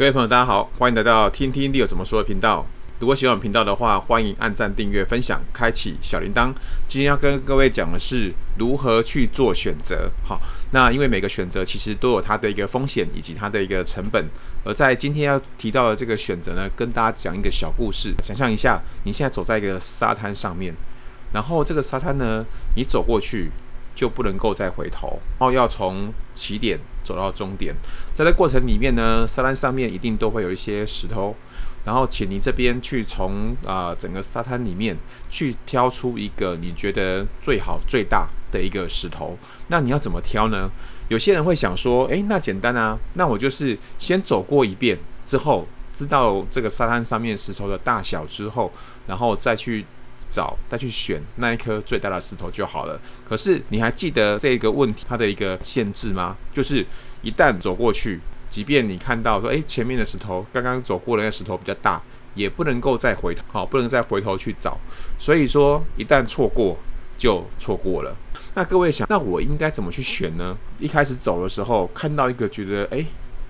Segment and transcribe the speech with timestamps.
[0.00, 2.64] 各位朋友，大家好，欢迎来到听听 Leo 怎么说的频道。
[3.00, 6.54] 如果喜欢我频道的话，欢迎按赞、订阅、分享、开启小铃铛。
[6.88, 10.10] 今天要跟各位讲的是如何去做选择。
[10.24, 10.40] 好，
[10.70, 14.26] 那因为每个选择其实都有它的一个风险以及它的一个成本。
[14.64, 18.14] 而在今天要提到的这个选择呢，跟大家讲一个小故事。
[18.22, 20.74] 想象一下，你现在走在一个沙滩上面，
[21.34, 22.42] 然后这个沙滩呢，
[22.74, 23.50] 你走过去。
[23.94, 27.74] 就不能够再回头，然后要从起点走到终点。
[28.14, 31.34] 在这过程里面呢，沙滩上面一定都会有一些石头，
[31.84, 34.96] 然后请你这边去从啊、整个沙滩里面
[35.28, 39.36] 去挑出一个你觉得最好最大的一个石头。
[39.68, 40.70] 那你要怎么挑呢？
[41.08, 48.72] 有些人会想说，诶，那简单啊，那我就是先走过一遍之后，知道这个沙滩上面石头的大小之后，
[49.06, 49.84] 然后再去。
[50.30, 52.98] 找再去选那一颗最大的石头就好了。
[53.28, 56.36] 可是你还记得这个问题它的一个限制吗？
[56.52, 56.86] 就是
[57.22, 62.00] 一旦走过去，即便你看到说，诶，前面的石头刚刚走过的那石头比较大，
[62.34, 64.78] 也不能够再回头，好，不能再回头去找。
[65.18, 66.78] 所以说，一旦错过
[67.18, 68.16] 就错过了。
[68.54, 70.56] 那各位想，那我应该怎么去选呢？
[70.78, 73.04] 一开始走的时候看到一个觉得，诶，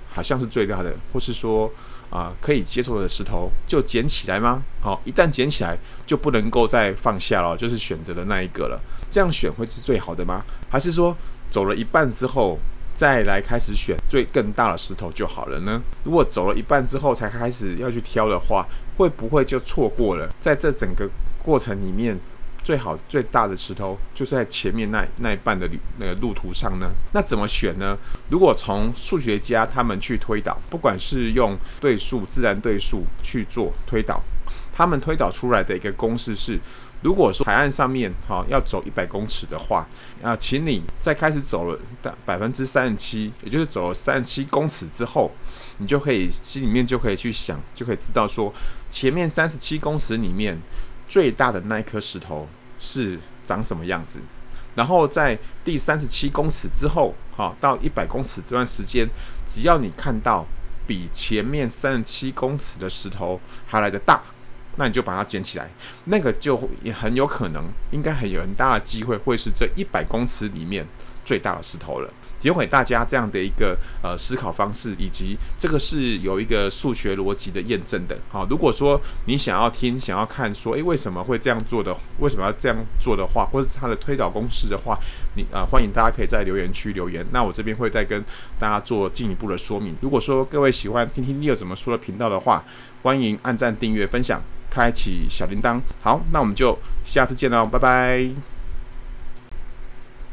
[0.09, 1.71] 好像是最大的，或是说。
[2.11, 4.63] 啊、可以接受的石头就捡起来吗？
[4.81, 8.81] 好、一旦捡起来就不能够再放下了，就是选择的那一个了。
[9.09, 10.43] 这样选会是最好的吗？
[10.69, 11.17] 还是说
[11.51, 12.59] 走了一半之后
[12.95, 15.81] 再来开始选最更大的石头就好了呢？
[16.03, 20.29] 如果走了一半之后才开始要去挑的话，会不会就错过了？
[20.41, 21.09] 在这整个
[21.43, 22.19] 过程里面。
[22.63, 26.91] 最好最大的石头就是在前面那那一半的旅那个路途上呢。
[27.13, 27.97] 那怎么选呢？
[28.29, 34.23] 如果从数学家他们去推导，不管是用对数、自然对数去做推导，
[34.73, 36.61] 他们推导出来的一个公式是：
[37.03, 39.89] 如果说海岸上面哈要走一百公尺的话，
[40.23, 41.79] 啊，请你在开始走了
[42.27, 45.33] 百分之三十七，也就是走了三十七公尺之后，
[45.79, 48.53] 你就可以心里面就可以去想，就可以知道说
[48.91, 50.57] 前面三十七公尺里面。
[51.11, 52.49] 最大的那一颗石头
[52.79, 54.21] 是长什么样子？
[54.77, 59.05] 然后在第三十七公尺之后，哈，到一百公尺这段时间，
[59.45, 60.47] 只要你看到
[60.87, 64.23] 比前面三十七公尺的石头还来得大，
[64.77, 65.69] 那你就把它捡起来，
[66.05, 70.87] 那个就也很有可能，应该很有很大的机会会是这一百公尺里面
[71.25, 72.11] 最大的石头了。
[72.41, 78.19] 提供给大家这样的一个呃思考方式，以及这个是有一个数学逻辑的验证的。
[78.31, 81.95] 好，如果说你想要听、想要看，说，诶，为什么会这样做的？
[82.19, 84.99] 为什么要这样做的话，或者是它的推导公式的话，
[85.35, 87.23] 你啊、呃，欢迎大家可以在留言区留言。
[87.31, 88.25] 那我这边会再跟
[88.59, 89.95] 大家做进一步的说明。
[90.01, 92.65] 如果说各位喜欢听听 Leo 怎么说的频道的话，
[93.03, 95.79] 欢迎按赞、订阅、分享、开启小铃铛。
[96.01, 98.60] 好，那我们就下次见喽，拜拜。